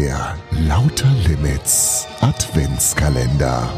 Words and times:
Der 0.00 0.38
Lauter 0.52 1.12
Limits 1.28 2.06
Adventskalender. 2.22 3.70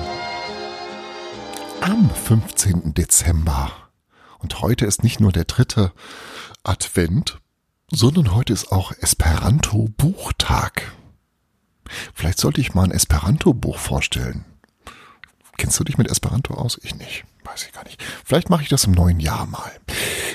Am 1.80 2.08
15. 2.08 2.94
Dezember. 2.94 3.72
Und 4.38 4.60
heute 4.60 4.86
ist 4.86 5.02
nicht 5.02 5.18
nur 5.18 5.32
der 5.32 5.46
dritte 5.46 5.92
Advent, 6.62 7.40
sondern 7.90 8.36
heute 8.36 8.52
ist 8.52 8.70
auch 8.70 8.92
Esperanto-Buchtag. 8.92 10.92
Vielleicht 12.14 12.38
sollte 12.38 12.60
ich 12.60 12.72
mal 12.72 12.84
ein 12.84 12.92
Esperanto-Buch 12.92 13.78
vorstellen. 13.78 14.44
Kennst 15.56 15.80
du 15.80 15.82
dich 15.82 15.98
mit 15.98 16.08
Esperanto 16.08 16.54
aus? 16.54 16.78
Ich 16.84 16.94
nicht. 16.94 17.24
Weiß 17.52 17.64
ich 17.64 17.72
gar 17.72 17.84
nicht. 17.84 18.02
Vielleicht 18.24 18.48
mache 18.48 18.62
ich 18.62 18.70
das 18.70 18.84
im 18.84 18.92
neuen 18.92 19.20
Jahr 19.20 19.46
mal. 19.46 19.70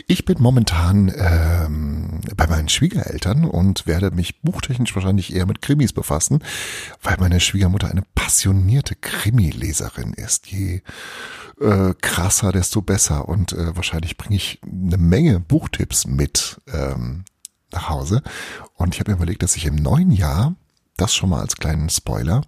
Ich 0.08 0.24
bin 0.24 0.38
momentan 0.40 1.12
ähm, 1.18 2.22
bei 2.36 2.46
meinen 2.46 2.70
Schwiegereltern 2.70 3.44
und 3.44 3.88
werde 3.88 4.12
mich 4.12 4.42
buchtechnisch 4.42 4.94
wahrscheinlich 4.94 5.36
eher 5.36 5.48
mit 5.48 5.64
Krimis 5.64 5.94
befassen, 5.94 6.44
weil 7.02 7.18
meine 7.20 7.40
Schwiegermutter 7.40 7.90
eine 7.90 8.04
passionierte 8.14 8.96
Krimileserin 8.96 10.14
ist. 10.14 10.48
Je 10.48 10.82
äh, 11.60 11.96
krasser, 12.00 12.52
desto 12.52 12.84
besser. 12.84 13.28
Und 13.28 13.54
äh, 13.54 13.76
wahrscheinlich 13.76 14.16
bringe 14.16 14.36
ich 14.36 14.60
eine 14.64 14.98
Menge 14.98 15.40
Buchtipps 15.40 16.06
mit 16.06 16.62
ähm, 16.72 17.26
nach 17.72 17.90
Hause. 17.90 18.22
Und 18.76 18.94
ich 18.94 19.00
habe 19.00 19.12
mir 19.12 19.18
überlegt, 19.18 19.42
dass 19.42 19.56
ich 19.56 19.66
im 19.66 19.76
neuen 19.76 20.12
Jahr 20.12 20.56
das 20.98 21.16
schon 21.16 21.30
mal 21.30 21.42
als 21.42 21.56
kleinen 21.56 21.90
Spoiler, 21.90 22.42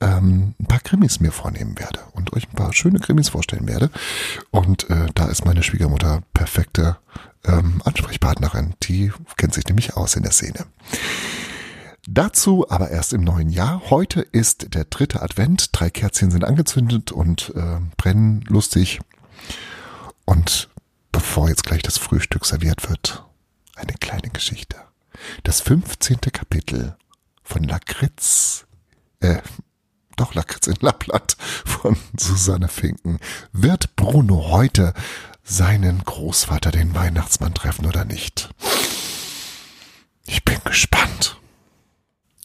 ähm, 0.00 0.54
ein 0.60 0.66
paar 0.66 0.80
Krimis 0.80 1.20
mir 1.20 1.32
vornehmen 1.32 1.78
werde 1.78 2.00
und 2.12 2.32
euch 2.34 2.48
ein 2.48 2.54
paar 2.54 2.72
schöne 2.72 3.00
Krimis 3.00 3.30
vorstellen 3.30 3.66
werde. 3.66 3.90
Und 4.50 4.90
äh, 4.90 5.06
da 5.14 5.26
ist 5.26 5.44
meine 5.44 5.62
Schwiegermutter 5.62 6.22
perfekte 6.34 6.98
ähm, 7.44 7.80
Ansprechpartnerin. 7.84 8.74
Die 8.82 9.12
kennt 9.36 9.54
sich 9.54 9.66
nämlich 9.66 9.96
aus 9.96 10.16
in 10.16 10.22
der 10.22 10.32
Szene. 10.32 10.66
Dazu 12.08 12.70
aber 12.70 12.90
erst 12.90 13.12
im 13.12 13.22
neuen 13.22 13.48
Jahr. 13.48 13.90
Heute 13.90 14.20
ist 14.20 14.74
der 14.74 14.84
dritte 14.84 15.22
Advent. 15.22 15.70
Drei 15.72 15.90
Kerzchen 15.90 16.30
sind 16.30 16.44
angezündet 16.44 17.10
und 17.10 17.52
äh, 17.56 17.80
brennen 17.96 18.42
lustig. 18.46 19.00
Und 20.24 20.68
bevor 21.10 21.48
jetzt 21.48 21.64
gleich 21.64 21.82
das 21.82 21.98
Frühstück 21.98 22.44
serviert 22.44 22.88
wird, 22.88 23.24
eine 23.74 23.94
kleine 23.94 24.28
Geschichte. 24.30 24.76
Das 25.42 25.60
15. 25.60 26.20
Kapitel 26.32 26.96
von 27.46 27.62
Lakritz, 27.62 28.66
äh, 29.20 29.40
doch 30.16 30.34
Lakritz 30.34 30.66
in 30.66 30.76
Lappland 30.80 31.36
von 31.64 31.96
Susanne 32.18 32.68
Finken. 32.68 33.18
Wird 33.52 33.96
Bruno 33.96 34.48
heute 34.50 34.92
seinen 35.42 36.02
Großvater, 36.04 36.72
den 36.72 36.94
Weihnachtsmann, 36.94 37.54
treffen 37.54 37.86
oder 37.86 38.04
nicht? 38.04 38.50
Ich 40.26 40.44
bin 40.44 40.58
gespannt. 40.64 41.40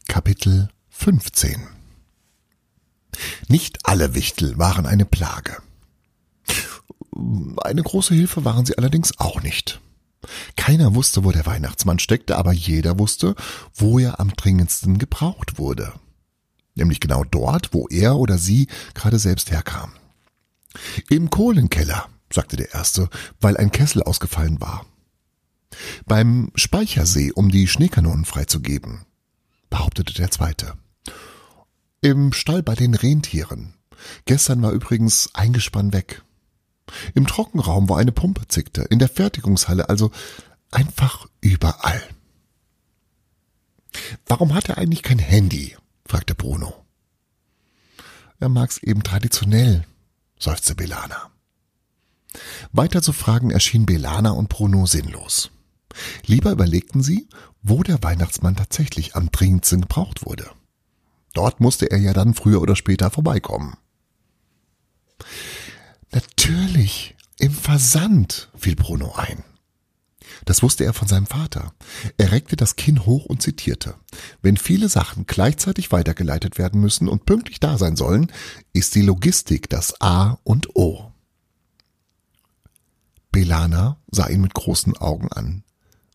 Kapitel 0.08 0.69
15 0.89 1.67
Nicht 3.47 3.80
alle 3.88 4.13
Wichtel 4.13 4.58
waren 4.58 4.86
eine 4.86 5.05
Plage. 5.05 5.58
Eine 7.63 7.81
große 7.81 8.13
Hilfe 8.13 8.45
waren 8.45 8.65
sie 8.65 8.77
allerdings 8.77 9.19
auch 9.19 9.41
nicht. 9.41 9.81
Keiner 10.55 10.95
wusste, 10.95 11.23
wo 11.23 11.31
der 11.31 11.45
Weihnachtsmann 11.45 11.99
steckte, 11.99 12.37
aber 12.37 12.51
jeder 12.51 12.99
wusste, 12.99 13.35
wo 13.73 13.99
er 13.99 14.19
am 14.19 14.33
dringendsten 14.33 14.97
gebraucht 14.97 15.57
wurde. 15.57 15.93
Nämlich 16.75 16.99
genau 16.99 17.23
dort, 17.23 17.73
wo 17.73 17.87
er 17.89 18.15
oder 18.17 18.37
sie 18.37 18.67
gerade 18.93 19.19
selbst 19.19 19.52
herkam. 19.52 19.93
Im 21.09 21.29
Kohlenkeller, 21.29 22.07
sagte 22.31 22.55
der 22.55 22.73
Erste, 22.73 23.09
weil 23.39 23.57
ein 23.57 23.71
Kessel 23.71 24.03
ausgefallen 24.03 24.61
war. 24.61 24.85
Beim 26.05 26.52
Speichersee, 26.55 27.31
um 27.31 27.49
die 27.49 27.67
Schneekanonen 27.67 28.25
freizugeben, 28.25 29.05
behauptete 29.70 30.14
der 30.14 30.31
Zweite. 30.31 30.73
Im 32.02 32.33
Stall 32.33 32.64
bei 32.64 32.75
den 32.75 32.95
Rentieren. 32.95 33.75
Gestern 34.25 34.61
war 34.61 34.71
übrigens 34.71 35.30
eingespann 35.33 35.93
weg. 35.93 36.23
Im 37.13 37.27
Trockenraum, 37.27 37.89
wo 37.89 37.95
eine 37.95 38.11
Pumpe 38.11 38.47
zickte, 38.47 38.81
in 38.83 38.99
der 38.99 39.09
Fertigungshalle, 39.09 39.89
also 39.89 40.11
einfach 40.71 41.27
überall. 41.41 42.02
Warum 44.25 44.53
hat 44.53 44.69
er 44.69 44.77
eigentlich 44.77 45.03
kein 45.03 45.19
Handy? 45.19 45.75
fragte 46.05 46.35
Bruno. 46.35 46.73
Er 48.39 48.49
mag's 48.49 48.79
eben 48.79 49.03
traditionell, 49.03 49.85
seufzte 50.39 50.75
Belana. 50.75 51.31
Weiter 52.71 53.02
zu 53.02 53.13
fragen 53.13 53.52
erschien 53.52 53.85
Belana 53.85 54.31
und 54.31 54.49
Bruno 54.49 54.85
sinnlos. 54.85 55.52
Lieber 56.25 56.52
überlegten 56.52 57.03
sie, 57.03 57.27
wo 57.61 57.83
der 57.83 58.02
Weihnachtsmann 58.02 58.55
tatsächlich 58.55 59.15
am 59.15 59.29
dringendsten 59.31 59.81
gebraucht 59.81 60.25
wurde. 60.25 60.49
Dort 61.33 61.59
musste 61.59 61.91
er 61.91 61.97
ja 61.97 62.13
dann 62.13 62.33
früher 62.33 62.61
oder 62.61 62.75
später 62.75 63.09
vorbeikommen. 63.09 63.77
Natürlich, 66.11 67.16
im 67.39 67.52
Versand, 67.52 68.49
fiel 68.55 68.76
Bruno 68.76 69.14
ein. 69.16 69.44
Das 70.45 70.64
wusste 70.64 70.83
er 70.83 70.94
von 70.94 71.08
seinem 71.08 71.27
Vater. 71.27 71.73
Er 72.17 72.32
reckte 72.32 72.55
das 72.55 72.76
Kinn 72.76 73.05
hoch 73.05 73.26
und 73.26 73.42
zitierte. 73.42 73.95
Wenn 74.42 74.58
viele 74.58 74.89
Sachen 74.89 75.26
gleichzeitig 75.26 75.92
weitergeleitet 75.92 76.58
werden 76.58 76.82
müssen 76.82 77.08
und 77.08 77.26
pünktlich 77.26 77.60
da 77.60 77.77
sein 77.77 77.95
sollen, 77.95 78.32
ist 78.73 78.95
die 78.95 79.02
Logistik 79.02 79.70
das 79.70 80.00
A 80.02 80.39
und 80.44 80.76
O. 80.76 81.11
Belana 83.32 83.98
sah 84.11 84.27
ihn 84.27 84.42
mit 84.42 84.54
großen 84.54 84.98
Augen 84.98 85.32
an. 85.32 85.64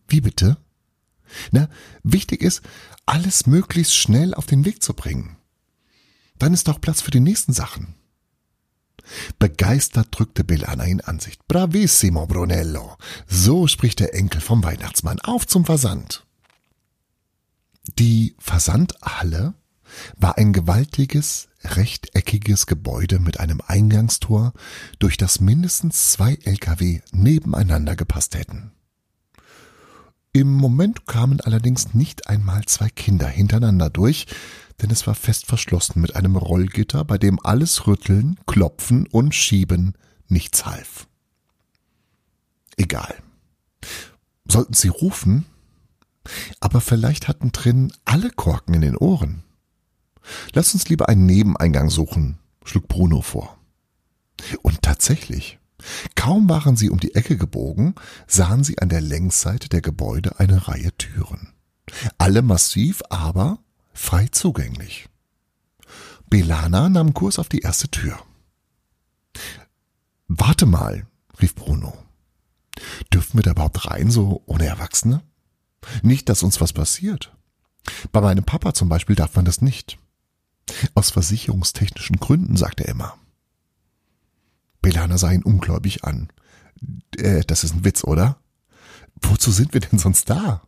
Wie 0.09 0.21
bitte? 0.21 0.59
Na, 1.51 1.69
wichtig 2.03 2.43
ist, 2.43 2.62
alles 3.06 3.47
möglichst 3.47 3.97
schnell 3.97 4.35
auf 4.35 4.47
den 4.47 4.65
Weg 4.65 4.83
zu 4.83 4.95
bringen. 4.95 5.37
Dann 6.39 6.53
ist 6.53 6.69
auch 6.69 6.81
Platz 6.81 7.01
für 7.01 7.11
die 7.11 7.21
nächsten 7.21 7.53
Sachen. 7.53 7.95
Begeistert 9.39 10.09
drückte 10.11 10.44
Belana 10.44 10.87
ihn 10.87 11.00
an 11.00 11.21
sich. 11.21 11.39
Bravissimo, 11.49 12.27
Brunello. 12.27 12.97
So 13.27 13.67
spricht 13.67 14.00
der 14.00 14.15
Enkel 14.15 14.41
vom 14.41 14.65
Weihnachtsmann. 14.65 15.21
Auf 15.21 15.47
zum 15.47 15.65
Versand. 15.65 16.27
Die 17.99 18.34
Versandhalle 18.39 19.55
war 20.17 20.37
ein 20.37 20.53
gewaltiges, 20.53 21.49
rechteckiges 21.65 22.67
Gebäude 22.67 23.19
mit 23.19 23.41
einem 23.41 23.62
Eingangstor, 23.65 24.53
durch 24.99 25.17
das 25.17 25.41
mindestens 25.41 26.11
zwei 26.11 26.38
Lkw 26.44 27.00
nebeneinander 27.12 27.97
gepasst 27.97 28.34
hätten. 28.34 28.73
Im 30.33 30.53
Moment 30.53 31.06
kamen 31.06 31.41
allerdings 31.41 31.94
nicht 31.94 32.28
einmal 32.28 32.65
zwei 32.67 32.91
Kinder 32.91 33.27
hintereinander 33.27 33.88
durch, 33.88 34.27
denn 34.82 34.91
es 34.91 35.06
war 35.06 35.14
fest 35.14 35.47
verschlossen 35.47 36.00
mit 36.00 36.16
einem 36.16 36.37
Rollgitter, 36.37 37.04
bei 37.04 37.19
dem 37.19 37.38
alles 37.44 37.87
Rütteln, 37.87 38.38
Klopfen 38.47 39.06
und 39.06 39.34
Schieben 39.34 39.94
nichts 40.28 40.66
half. 40.66 41.09
Egal. 42.76 43.14
Sollten 44.48 44.75
sie 44.75 44.88
rufen? 44.88 45.47
Aber 46.60 46.81
vielleicht 46.81 47.28
hatten 47.28 47.53
drinnen 47.53 47.92
alle 48.04 48.31
Korken 48.31 48.75
in 48.75 48.81
den 48.81 48.97
Ohren. 48.97 49.44
Lass 50.53 50.75
uns 50.75 50.88
lieber 50.88 51.08
einen 51.08 51.26
Nebeneingang 51.26 51.88
suchen, 51.88 52.38
schlug 52.64 52.88
Bruno 52.88 53.22
vor. 53.22 53.58
Und 54.62 54.82
tatsächlich, 54.82 55.58
kaum 56.14 56.48
waren 56.48 56.76
sie 56.76 56.91
um 56.91 56.98
die 56.98 57.14
Ecke 57.14 57.37
gebogen, 57.37 57.94
sahen 58.26 58.64
sie 58.64 58.78
an 58.78 58.88
der 58.88 59.00
Längsseite 59.00 59.69
der 59.69 59.81
Gebäude 59.81 60.38
eine 60.38 60.69
Reihe 60.69 60.93
Türen. 60.97 61.53
Alle 62.19 62.43
massiv, 62.43 63.03
aber 63.08 63.60
frei 63.97 64.29
zugänglich. 64.31 65.09
Belana 66.29 66.89
nahm 66.89 67.15
Kurs 67.15 67.38
auf 67.38 67.49
die 67.49 67.61
erste 67.61 67.88
Tür. 67.88 68.19
Warte 70.29 70.67
mal, 70.67 71.06
rief 71.41 71.55
Bruno. 71.55 71.97
Dürfen 73.12 73.38
wir 73.38 73.43
da 73.43 73.53
überhaupt 73.53 73.91
rein, 73.91 74.11
so 74.11 74.43
ohne 74.47 74.67
Erwachsene? 74.67 75.23
Nicht, 76.03 76.29
dass 76.29 76.43
uns 76.43 76.61
was 76.61 76.73
passiert. 76.73 77.35
Bei 78.12 78.20
meinem 78.20 78.44
Papa 78.44 78.75
zum 78.75 78.88
Beispiel 78.88 79.17
darf 79.17 79.37
man 79.37 79.44
das 79.44 79.62
nicht. 79.62 79.99
Aus 80.94 81.11
versicherungstechnischen 81.11 82.17
Gründen, 82.17 82.56
sagte 82.56 82.85
immer. 82.85 83.17
Belana 84.82 85.17
sah 85.17 85.31
ihn 85.31 85.44
ungläubig 85.44 86.05
an. 86.05 86.29
Äh, 87.17 87.43
das 87.47 87.65
ist 87.65 87.75
ein 87.75 87.85
Witz, 87.85 88.05
oder? 88.05 88.38
Wozu 89.23 89.53
sind 89.53 89.75
wir 89.75 89.81
denn 89.81 89.99
sonst 89.99 90.29
da? 90.29 90.62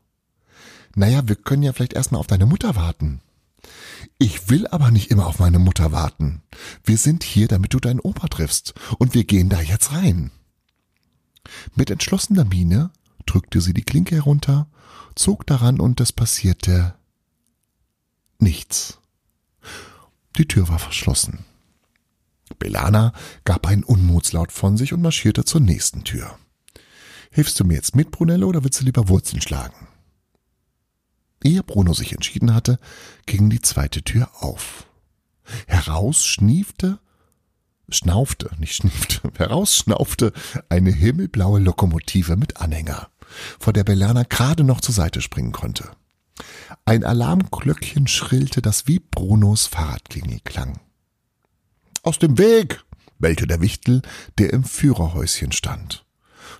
Naja, 0.94 1.28
wir 1.28 1.36
können 1.36 1.62
ja 1.62 1.72
vielleicht 1.72 1.92
erstmal 1.92 2.20
auf 2.20 2.26
deine 2.26 2.46
Mutter 2.46 2.76
warten. 2.76 3.20
Ich 4.18 4.48
will 4.48 4.66
aber 4.68 4.90
nicht 4.90 5.10
immer 5.10 5.26
auf 5.26 5.38
meine 5.38 5.58
Mutter 5.58 5.92
warten. 5.92 6.42
Wir 6.84 6.96
sind 6.96 7.22
hier, 7.22 7.48
damit 7.48 7.74
du 7.74 7.80
deinen 7.80 8.00
Opa 8.00 8.28
triffst, 8.28 8.74
und 8.98 9.14
wir 9.14 9.24
gehen 9.24 9.48
da 9.48 9.60
jetzt 9.60 9.92
rein. 9.92 10.30
Mit 11.74 11.90
entschlossener 11.90 12.44
Miene 12.44 12.90
drückte 13.26 13.60
sie 13.60 13.74
die 13.74 13.82
Klinke 13.82 14.14
herunter, 14.14 14.68
zog 15.14 15.46
daran 15.46 15.80
und 15.80 16.00
es 16.00 16.12
passierte 16.12 16.94
nichts. 18.38 18.98
Die 20.36 20.46
Tür 20.46 20.68
war 20.68 20.78
verschlossen. 20.78 21.44
Belana 22.58 23.12
gab 23.44 23.66
einen 23.66 23.84
Unmutslaut 23.84 24.52
von 24.52 24.76
sich 24.76 24.92
und 24.92 25.02
marschierte 25.02 25.44
zur 25.44 25.60
nächsten 25.60 26.04
Tür. 26.04 26.38
Hilfst 27.30 27.58
du 27.60 27.64
mir 27.64 27.74
jetzt 27.74 27.94
mit, 27.94 28.10
Brunello, 28.10 28.48
oder 28.48 28.64
willst 28.64 28.80
du 28.80 28.84
lieber 28.84 29.08
Wurzeln 29.08 29.42
schlagen? 29.42 29.88
Ehe 31.42 31.62
Bruno 31.62 31.94
sich 31.94 32.12
entschieden 32.12 32.54
hatte, 32.54 32.78
ging 33.26 33.50
die 33.50 33.60
zweite 33.60 34.02
Tür 34.02 34.30
auf. 34.40 34.86
Heraus 35.66 36.24
schniefte, 36.24 36.98
schnaufte, 37.88 38.50
nicht 38.58 38.74
schniefte, 38.74 39.32
heraus 39.38 39.76
schnaufte 39.76 40.32
eine 40.68 40.90
himmelblaue 40.90 41.60
Lokomotive 41.60 42.36
mit 42.36 42.58
Anhänger, 42.58 43.08
vor 43.58 43.72
der 43.72 43.84
Berliner 43.84 44.24
gerade 44.24 44.64
noch 44.64 44.80
zur 44.80 44.94
Seite 44.94 45.20
springen 45.20 45.52
konnte. 45.52 45.90
Ein 46.84 47.04
Alarmglöckchen 47.04 48.06
schrillte, 48.06 48.62
das 48.62 48.86
wie 48.86 49.00
Brunos 49.00 49.66
Fahrradklingel 49.66 50.40
klang. 50.44 50.80
Aus 52.02 52.18
dem 52.18 52.38
Weg! 52.38 52.84
bellte 53.18 53.48
der 53.48 53.60
Wichtel, 53.60 54.02
der 54.38 54.52
im 54.52 54.62
Führerhäuschen 54.62 55.50
stand. 55.50 56.04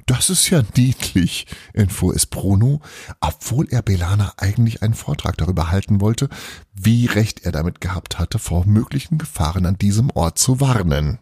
Das 0.09 0.31
ist 0.31 0.49
ja 0.49 0.63
niedlich, 0.75 1.47
entfuhr 1.75 2.17
es 2.17 2.25
Bruno, 2.25 2.81
obwohl 3.21 3.69
er 3.69 3.83
Belana 3.83 4.33
eigentlich 4.39 4.83
einen 4.83 4.95
Vortrag 4.95 5.37
darüber 5.37 5.71
halten 5.71 6.01
wollte, 6.01 6.31
wie 6.73 7.05
recht 7.05 7.45
er 7.45 7.53
damit 7.53 7.83
gehabt 7.83 8.19
hatte, 8.19 8.39
vor 8.39 8.65
möglichen 8.65 9.19
Gefahren 9.19 9.67
an 9.67 9.77
diesem 9.77 10.09
Ort 10.09 10.39
zu 10.39 10.61
warnen. 10.61 11.19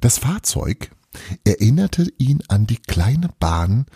Das 0.00 0.18
Fahrzeug 0.18 0.92
erinnerte 1.42 2.06
ihn 2.18 2.44
an 2.46 2.68
die 2.68 2.78
kleine 2.78 3.30
Bahn, 3.40 3.86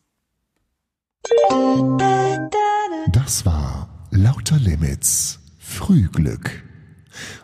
Das 3.12 3.46
war 3.46 4.08
Lauter 4.10 4.58
Limits 4.58 5.40
Frühglück. 5.60 6.64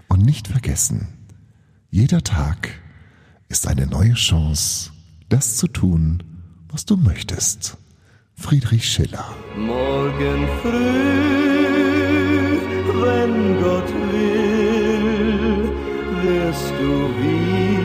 Und 0.09 0.25
nicht 0.25 0.47
vergessen, 0.47 1.07
jeder 1.91 2.23
Tag 2.23 2.69
ist 3.49 3.67
eine 3.67 3.85
neue 3.85 4.15
Chance, 4.15 4.89
das 5.29 5.57
zu 5.57 5.67
tun, 5.67 6.23
was 6.69 6.85
du 6.85 6.97
möchtest. 6.97 7.77
Friedrich 8.33 8.89
Schiller. 8.89 9.35
Morgen 9.55 10.47
früh, 10.63 10.71
wenn 12.99 13.61
Gott 13.61 13.89
will, 14.11 15.71
wirst 16.23 16.71
du 16.79 17.09
wieder 17.21 17.76